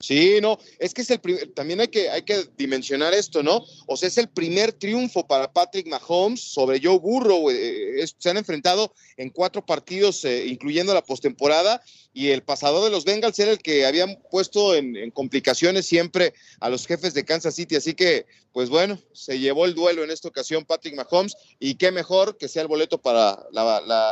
[0.02, 3.64] Sí, no, es que es el primer, también hay que, hay que dimensionar esto, ¿no?
[3.88, 7.50] O sea, es el primer triunfo para Patrick Mahomes sobre Joe Burrow.
[7.50, 11.82] Eh, se han enfrentado en cuatro partidos, eh, incluyendo la postemporada,
[12.12, 16.70] y el pasador de los Bengals era el que habían puesto en, complicaciones siempre a
[16.70, 17.78] los jefes de Kansas City.
[17.78, 21.94] Así que, pues bueno, se llevó el duelo en esta ocasión Patrick Mahomes, y qué
[21.94, 23.40] mejor que sea el boleto para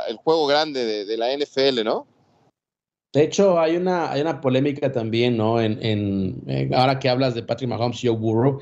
[0.07, 2.07] el juego grande de, de la NFL, ¿no?
[3.13, 5.61] De hecho, hay una, hay una polémica también, ¿no?
[5.61, 6.41] En,
[6.73, 8.59] ahora que hablas de Patrick Mahomes y Joe Burrow,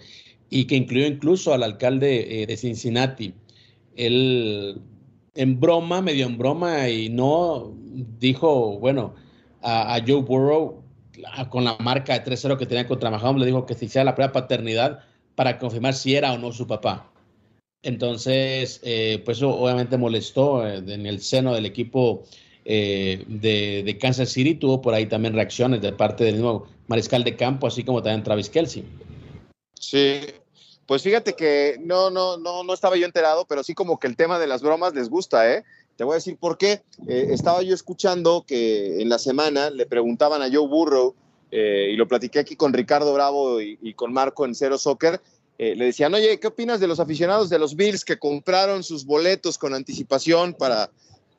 [0.49, 3.33] y que incluyó incluso al alcalde eh, de Cincinnati.
[3.95, 4.81] Él,
[5.35, 7.73] en broma, medio en broma, y no
[8.19, 9.15] dijo, bueno,
[9.61, 10.83] a, Joe Burrow,
[11.49, 14.15] con la marca de 3-0 que tenía contra Mahomes, le dijo que se hiciera la
[14.15, 14.99] prueba paternidad
[15.35, 17.09] para confirmar si era o no su papá.
[17.83, 22.23] Entonces, eh, pues eso obviamente molestó eh, en el seno del equipo
[22.65, 27.35] eh, de, Kansas City tuvo por ahí también reacciones de parte del mismo mariscal de
[27.35, 28.85] campo, así como también Travis Kelsey.
[29.79, 30.21] Sí,
[30.85, 34.15] pues fíjate que no, no, no, no estaba yo enterado, pero sí como que el
[34.15, 35.63] tema de las bromas les gusta, ¿eh?
[35.95, 36.83] Te voy a decir por qué.
[37.07, 41.15] Eh, estaba yo escuchando que en la semana le preguntaban a Joe Burrow,
[41.51, 45.21] eh, y lo platiqué aquí con Ricardo Bravo y, con Marco en Cero Soccer,
[45.57, 49.59] le decían, oye, ¿qué opinas de los aficionados de los Bills que compraron sus boletos
[49.59, 50.89] con anticipación para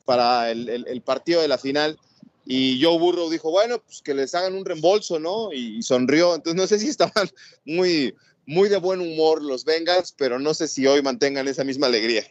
[0.05, 1.97] para el, partido de la final.
[2.45, 5.51] Y Joe Burrow dijo, bueno, pues que les hagan un reembolso, ¿no?
[5.53, 6.35] Y, sonrió.
[6.35, 7.29] Entonces no sé si estaban
[7.65, 8.13] muy,
[8.45, 12.23] muy de buen humor los Bengals, pero no sé si hoy mantengan esa misma alegría.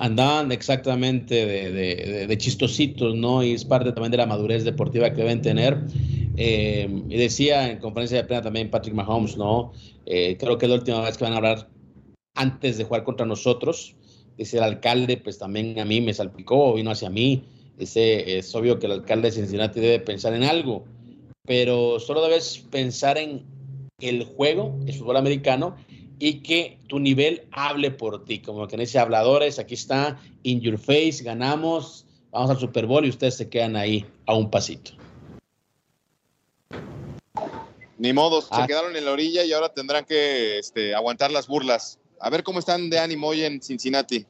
[0.00, 3.42] Andaban exactamente de, chistositos, ¿no?
[3.42, 5.78] Y es parte también de la madurez deportiva que deben tener.
[6.36, 9.72] Eh, y decía en conferencia de prensa también Patrick Mahomes, ¿no?
[10.06, 11.68] Eh, creo que es la última vez que van a hablar
[12.36, 13.96] antes de jugar contra nosotros.
[14.38, 17.44] Dice el alcalde, pues también a mí me salpicó, vino hacia mí.
[17.76, 20.84] Ese, es obvio que el alcalde de Cincinnati debe pensar en algo,
[21.44, 23.44] pero solo debes pensar en
[24.00, 25.76] el juego, el fútbol americano,
[26.20, 30.60] y que tu nivel hable por ti, como que en ese habladores, aquí está, in
[30.60, 34.92] your face, ganamos, vamos al Super Bowl y ustedes se quedan ahí a un pasito.
[37.98, 38.66] Ni modo, se ah.
[38.66, 41.98] quedaron en la orilla y ahora tendrán que este, aguantar las burlas.
[42.20, 44.26] A ver cómo están de ánimo hoy en Cincinnati.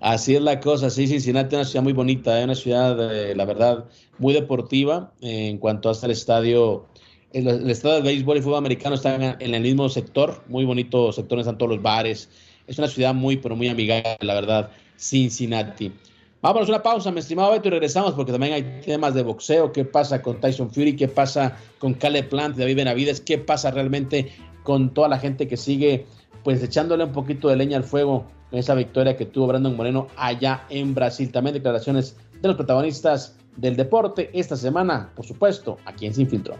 [0.00, 2.44] Así es la cosa, sí, Cincinnati es una ciudad muy bonita, es ¿eh?
[2.44, 3.86] una ciudad, eh, la verdad,
[4.18, 6.86] muy deportiva en cuanto hasta el estadio.
[7.32, 11.40] El, estadio de béisbol y fútbol americano están en el mismo sector, muy bonito sector,
[11.40, 12.28] están todos los bares.
[12.66, 15.92] Es una ciudad muy, pero muy amigable, la verdad, Cincinnati.
[16.40, 19.72] Vámonos una pausa, mi estimado Beto, y regresamos porque también hay temas de boxeo.
[19.72, 20.94] ¿Qué pasa con Tyson Fury?
[20.94, 23.22] ¿Qué pasa con Caleb Plant, David Benavides?
[23.22, 24.30] ¿Qué pasa realmente
[24.64, 26.06] con toda la gente que sigue,
[26.42, 30.08] pues echándole un poquito de leña al fuego en esa victoria que tuvo Brandon Moreno
[30.16, 31.30] allá en Brasil?
[31.30, 36.56] También declaraciones de los protagonistas del deporte esta semana, por supuesto, aquí en Sin Filtro.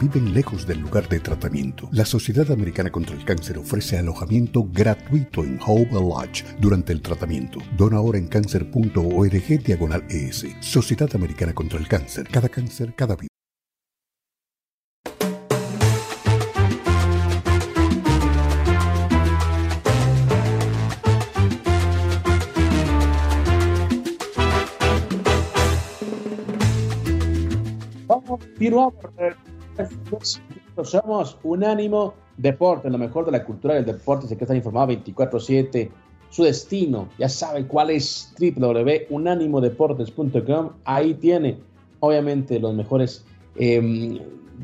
[0.00, 1.88] Viven lejos del lugar de tratamiento.
[1.92, 7.58] La Sociedad Americana contra el Cáncer ofrece alojamiento gratuito en Hope Lodge durante el tratamiento.
[7.76, 10.46] Dona ahora en cáncer.org diagonal ES.
[10.60, 12.28] Sociedad Americana contra el Cáncer.
[12.28, 13.28] Cada cáncer, cada vida.
[28.06, 28.40] Vamos,
[30.84, 35.90] somos Unánimo Deporte, lo mejor de la cultura del deporte, se que está informado 24-7.
[36.30, 40.70] Su destino, ya sabe cuál es www.unanimodeportes.com.
[40.84, 41.58] Ahí tiene,
[42.00, 43.24] obviamente, los mejores
[43.56, 44.18] em,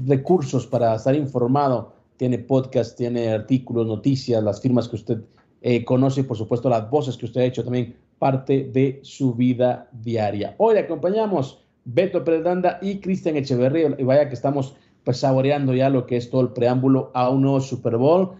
[0.07, 1.93] recursos para estar informado.
[2.17, 5.19] Tiene podcast, tiene artículos, noticias, las firmas que usted
[5.61, 9.35] eh, conoce y, por supuesto, las voces que usted ha hecho también parte de su
[9.35, 10.55] vida diaria.
[10.59, 12.45] Hoy acompañamos Beto Pérez
[12.83, 13.95] y Cristian Echeverría.
[13.99, 14.75] Y vaya que estamos
[15.09, 18.33] pues saboreando ya lo que es todo el preámbulo a un nuevo Super Bowl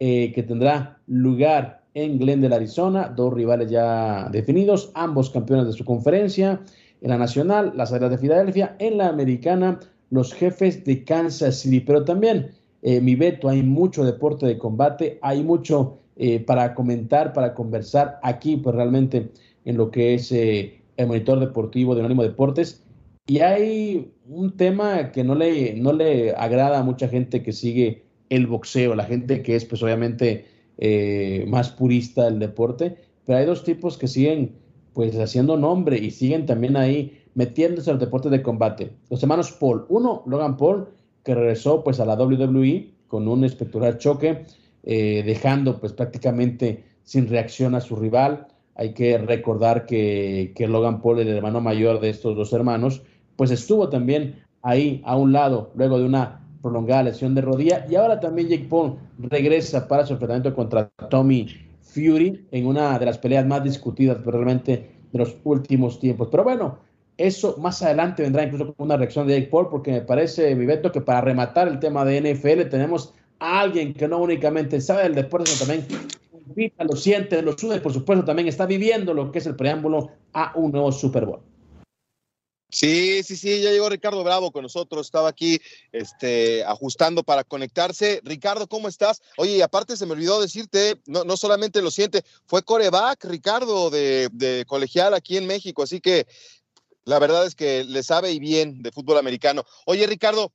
[0.00, 3.12] eh, que tendrá lugar en Glendale, Arizona.
[3.14, 6.60] Dos rivales ya definidos, ambos campeones de su conferencia.
[7.00, 8.74] En la nacional, las Águilas de Filadelfia.
[8.80, 9.78] En la americana,
[10.10, 11.78] los jefes de Kansas City.
[11.78, 12.50] Pero también,
[12.82, 18.18] eh, mi Beto, hay mucho deporte de combate, hay mucho eh, para comentar, para conversar
[18.24, 19.30] aquí, pues realmente
[19.64, 22.84] en lo que es el monitor deportivo de Anónimo Deportes.
[23.26, 28.04] Y hay un tema que no le, no le agrada a mucha gente que sigue
[28.28, 30.46] el boxeo, la gente que es pues obviamente
[30.78, 34.56] eh, más purista del deporte, pero hay dos tipos que siguen
[34.92, 38.92] pues haciendo nombre y siguen también ahí metiéndose en los deportes de combate.
[39.10, 40.88] Los hermanos Paul, uno, Logan Paul,
[41.24, 44.44] que regresó pues a la WWE con un espectacular choque,
[44.84, 48.46] eh, dejando pues prácticamente sin reacción a su rival.
[48.74, 53.02] Hay que recordar que, que Logan Paul, el hermano mayor de estos dos hermanos,
[53.36, 57.94] pues estuvo también ahí a un lado luego de una prolongada lesión de rodilla y
[57.94, 61.46] ahora también Jake Paul regresa para su enfrentamiento contra Tommy
[61.80, 66.28] Fury en una de las peleas más discutidas probablemente de los últimos tiempos.
[66.30, 66.78] Pero bueno,
[67.16, 70.90] eso más adelante vendrá incluso con una reacción de Jake Paul porque me parece, Viveto,
[70.92, 75.14] que para rematar el tema de NFL tenemos a alguien que no únicamente sabe del
[75.14, 75.86] deporte, sino también
[76.78, 80.52] lo siente, lo sube, por supuesto también está viviendo lo que es el preámbulo a
[80.56, 81.40] un nuevo Super Bowl.
[82.68, 85.60] Sí, sí, sí, ya llegó Ricardo Bravo con nosotros, estaba aquí
[85.92, 88.20] este, ajustando para conectarse.
[88.24, 89.22] Ricardo, ¿cómo estás?
[89.36, 93.88] Oye, y aparte se me olvidó decirte, no, no solamente lo siente, fue coreback, Ricardo,
[93.90, 96.26] de, de colegial aquí en México, así que
[97.04, 99.64] la verdad es que le sabe y bien de fútbol americano.
[99.84, 100.52] Oye, Ricardo,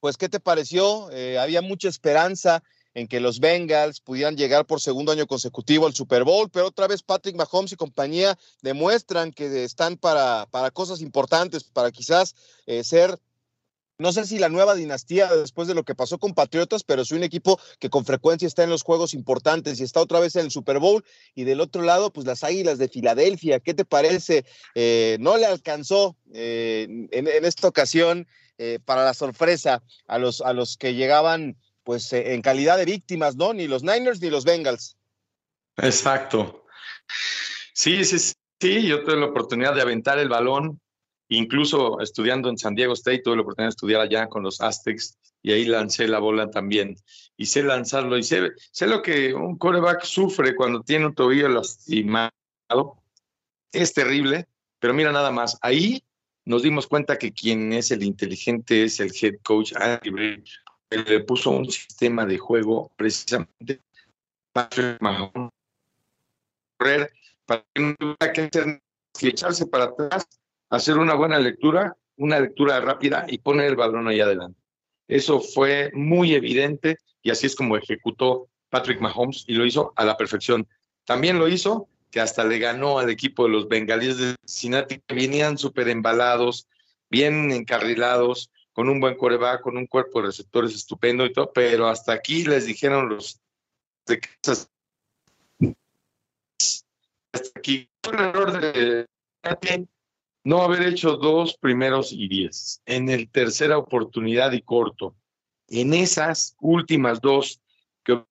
[0.00, 1.10] pues, ¿qué te pareció?
[1.10, 2.62] Eh, había mucha esperanza
[2.94, 6.86] en que los Bengals pudieran llegar por segundo año consecutivo al Super Bowl, pero otra
[6.86, 12.34] vez Patrick Mahomes y compañía demuestran que están para, para cosas importantes, para quizás
[12.66, 13.18] eh, ser
[13.98, 17.12] no sé si la nueva dinastía después de lo que pasó con Patriotas, pero es
[17.12, 20.46] un equipo que con frecuencia está en los juegos importantes y está otra vez en
[20.46, 21.04] el Super Bowl.
[21.34, 24.46] Y del otro lado, pues las Águilas de Filadelfia, ¿qué te parece?
[24.74, 28.26] Eh, no le alcanzó eh, en, esta ocasión
[28.86, 33.36] para la sorpresa a los, a los que llegaban pues eh, en calidad de víctimas,
[33.36, 33.52] ¿no?
[33.52, 34.96] Ni los Niners ni los Bengals.
[35.76, 36.64] Exacto.
[37.74, 40.80] Sí, sí, sí, yo tuve la oportunidad de aventar el balón,
[41.28, 45.16] incluso estudiando en San Diego State, tuve la oportunidad de estudiar allá con los Aztecs
[45.42, 46.96] y ahí lancé la bola también.
[47.36, 51.48] Y sé lanzarlo y sé, sé lo que un coreback sufre cuando tiene un tobillo
[51.48, 52.32] lastimado.
[53.72, 54.46] Es terrible,
[54.78, 56.02] pero mira nada más, ahí
[56.44, 60.44] nos dimos cuenta que quien es el inteligente es el head coach Andy Él
[60.90, 63.80] le puso un sistema de juego precisamente
[64.52, 65.30] para
[66.76, 67.12] correr,
[67.46, 70.26] para que no tuviera que echarse para atrás,
[70.68, 74.58] hacer una buena lectura, una lectura rápida y poner el balón ahí adelante.
[75.08, 80.04] Eso fue muy evidente y así es como ejecutó Patrick Mahomes y lo hizo a
[80.04, 80.66] la perfección.
[81.04, 85.14] También lo hizo que hasta le ganó al equipo de los bengalíes de Cincinnati, que
[85.14, 86.66] venían súper embalados,
[87.08, 91.88] bien encarrilados, con un buen coreback, con un cuerpo de receptores estupendo y todo, pero
[91.88, 93.40] hasta aquí les dijeron los
[94.06, 94.20] de
[97.32, 99.06] hasta aquí un error de
[100.44, 105.14] no haber hecho dos primeros y diez en el tercera oportunidad y corto.
[105.68, 107.60] En esas últimas dos,
[108.02, 108.24] que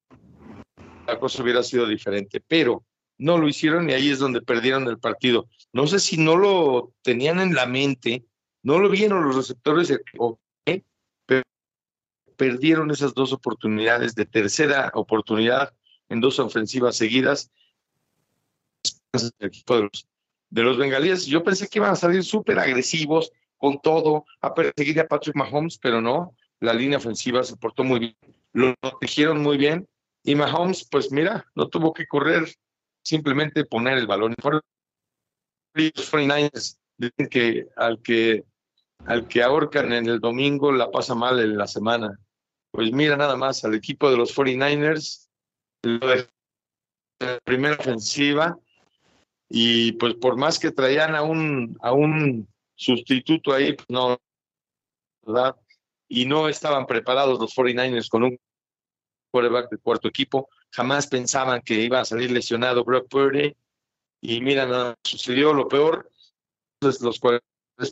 [1.07, 2.83] la cosa hubiera sido diferente, pero
[3.17, 5.47] no lo hicieron y ahí es donde perdieron el partido.
[5.71, 8.25] No sé si no lo tenían en la mente,
[8.63, 9.93] no lo vieron los receptores,
[11.25, 11.47] pero
[12.35, 15.73] perdieron esas dos oportunidades de tercera oportunidad
[16.07, 17.51] en dos ofensivas seguidas.
[20.49, 24.99] De los bengalíes, yo pensé que iban a salir súper agresivos con todo, a perseguir
[24.99, 28.15] a Patrick Mahomes, pero no, la línea ofensiva se portó muy bien,
[28.53, 29.87] lo protegieron muy bien
[30.23, 32.55] y Mahomes, pues mira, no tuvo que correr
[33.03, 34.35] simplemente poner el balón.
[35.73, 38.43] Los 49ers dicen que al que
[39.05, 42.19] al que ahorcan en el domingo la pasa mal en la semana.
[42.71, 45.27] Pues mira nada más al equipo de los 49ers,
[45.83, 48.57] la primera ofensiva,
[49.49, 54.17] y pues por más que traían a un, a un sustituto ahí, pues no,
[55.25, 55.55] ¿verdad?
[56.07, 58.39] Y no estaban preparados los 49ers con un
[59.31, 60.49] quarterback de cuarto equipo.
[60.71, 63.55] Jamás pensaban que iba a salir lesionado Brock Purdy.
[64.21, 66.09] Y mira, no, sucedió lo peor.
[66.81, 67.41] Los cuales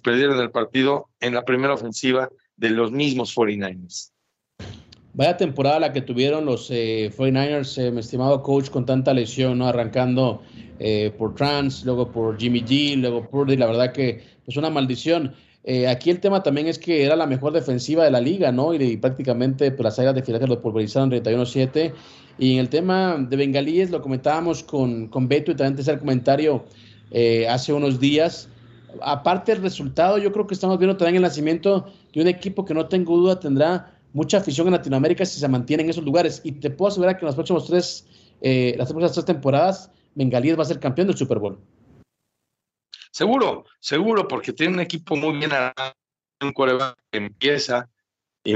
[0.01, 4.11] perdieron el partido en la primera ofensiva de los mismos 49ers.
[5.13, 9.57] Vaya temporada la que tuvieron los 49ers, eh, eh, mi estimado coach, con tanta lesión,
[9.57, 9.67] ¿no?
[9.67, 10.41] Arrancando
[10.79, 13.57] eh, por Trans, luego por Jimmy G, luego Purdy.
[13.57, 15.33] La verdad que es pues, una maldición.
[15.69, 18.73] Eh, aquí el tema también es que era la mejor defensiva de la liga, ¿no?
[18.73, 21.93] Y, prácticamente pues, las áreas de Filadelfia lo pulverizaron 31-7.
[22.39, 25.99] Y en el tema de Bengalíes lo comentábamos con, con Beto y también te el
[25.99, 26.63] comentario
[27.11, 28.47] eh, hace unos días.
[29.01, 32.73] Aparte del resultado, yo creo que estamos viendo también el nacimiento de un equipo que
[32.73, 36.41] no tengo duda tendrá mucha afición en Latinoamérica si se mantiene en esos lugares.
[36.43, 38.07] Y te puedo asegurar que en los próximos tres,
[38.41, 41.59] eh, las próximas tres temporadas, Bengalíes va a ser campeón del Super Bowl.
[43.11, 45.93] Seguro, seguro, porque tiene un equipo muy bien armado,
[46.41, 47.89] un coreback que empieza
[48.43, 48.53] y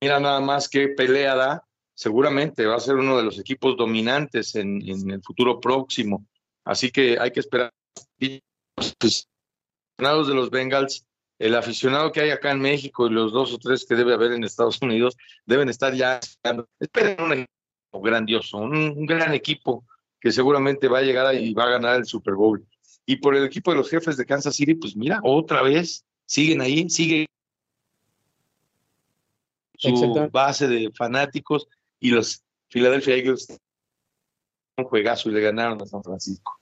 [0.00, 1.64] mira nada más que pelea da,
[1.94, 6.26] seguramente va a ser uno de los equipos dominantes en, el futuro próximo.
[6.64, 7.72] Así que hay que esperar.
[8.98, 9.28] Pues,
[9.98, 11.06] de los Bengals,
[11.38, 14.32] el aficionado que hay acá en México y los dos o tres que debe haber
[14.32, 15.16] en Estados Unidos
[15.46, 16.20] deben estar ya
[16.80, 19.84] Esperen un equipo grandioso, un, gran equipo
[20.20, 22.66] que seguramente va a llegar y va a ganar el Super Bowl.
[23.06, 26.60] Y por el equipo de los jefes de Kansas City, pues mira, otra vez siguen
[26.60, 27.26] ahí, sigue
[29.76, 31.68] su base de fanáticos
[32.00, 33.60] y los Philadelphia Eagles
[34.76, 36.58] un juegazo y le ganaron a San Francisco.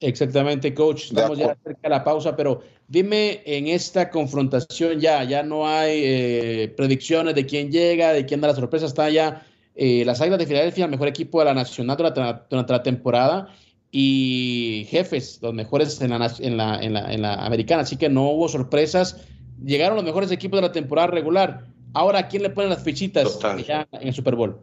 [0.00, 1.04] Exactamente, coach.
[1.04, 6.00] Estamos ya cerca de la pausa, pero dime en esta confrontación ya, ya no hay
[6.02, 10.38] eh, predicciones de quién llega, de quién da la sorpresa, está ya eh, las Águilas
[10.38, 13.54] de Filadelfia, el mejor equipo de la Nacional durante la temporada
[13.92, 17.82] y jefes, los mejores en la, en la, en la, en la americana.
[17.82, 19.26] Así que no hubo sorpresas.
[19.62, 21.66] Llegaron los mejores equipos de la temporada regular.
[21.92, 24.60] Ahora, ¿quién le pone las fichitas ya en el Super Bowl?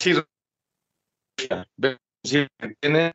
[0.00, 0.14] Sí,
[2.80, 3.12] tiene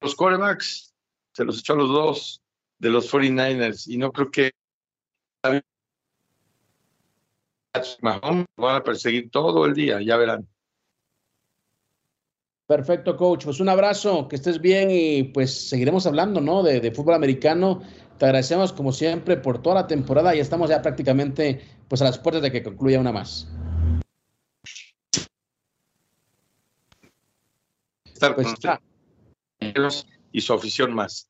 [0.00, 0.94] los quarterbacks,
[1.32, 2.42] se los echó a los dos
[2.78, 4.52] de los 49ers y no creo que
[8.00, 10.48] Mahomes van a perseguir todo el día, ya verán.
[12.66, 13.44] Perfecto, coach.
[13.44, 16.62] Pues un abrazo, que estés bien y pues seguiremos hablando, ¿no?
[16.62, 17.80] De, fútbol americano.
[18.18, 22.18] Te agradecemos como siempre por toda la temporada y estamos ya prácticamente pues a las
[22.18, 23.48] puertas de que concluya una más.
[28.18, 31.28] Estar pues, y su afición más.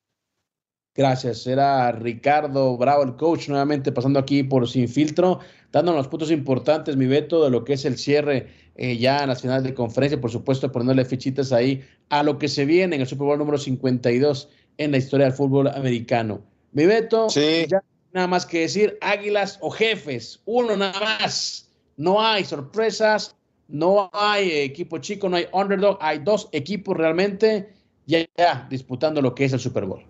[0.95, 1.47] Gracias.
[1.47, 5.39] Era Ricardo Bravo, el coach, nuevamente pasando aquí por Sin Filtro,
[5.71, 9.29] dándonos los puntos importantes, mi veto, de lo que es el cierre eh, ya en
[9.29, 13.03] las finales de conferencia, por supuesto, poniéndole fichitas ahí a lo que se viene en
[13.03, 16.43] el Super Bowl número 52 en la historia del fútbol americano.
[16.73, 17.83] Mi veto, ya
[18.13, 21.71] nada más que decir águilas o jefes, uno nada más.
[21.97, 23.37] No hay sorpresas,
[23.69, 27.75] no hay equipo chico, no hay underdog, hay dos equipos realmente
[28.07, 30.05] ya, ya disputando lo que es el Super Bowl.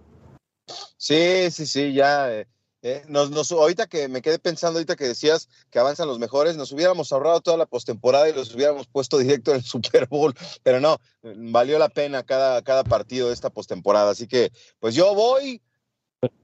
[0.97, 2.33] Sí, sí, sí, ya.
[2.33, 2.47] Eh,
[2.83, 6.71] eh, nos, ahorita que me quedé pensando, ahorita que decías que avanzan los mejores, nos
[6.71, 10.33] hubiéramos ahorrado toda la postemporada y los hubiéramos puesto directo en el Super Bowl,
[10.63, 14.13] pero no, valió la pena cada, cada partido de esta postemporada.
[14.13, 15.61] Así que, pues yo voy.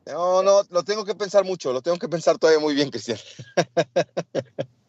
[0.06, 3.18] No, no, lo tengo que pensar mucho, lo tengo que pensar todavía muy bien, Cristian.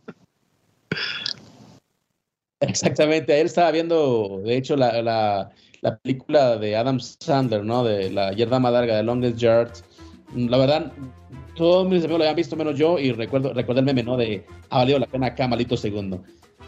[2.68, 5.52] Exactamente, él estaba viendo, de hecho, la
[5.86, 7.84] la película de Adam Sandler, ¿no?
[7.84, 9.72] De la yarda más larga, de Longest Yard.
[10.36, 10.92] La verdad,
[11.56, 14.18] todos mis amigos lo habían visto menos yo y recuerdo, recuerdo el meme, ¿no?
[14.18, 16.24] De ha valido la pena acá, malito segundo.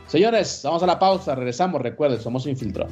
[0.06, 2.92] Señores, vamos a la pausa, regresamos, recuerden, somos Infiltrado.